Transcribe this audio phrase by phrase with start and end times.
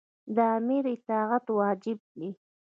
[0.35, 2.29] د امیر اطاعت واجب دی.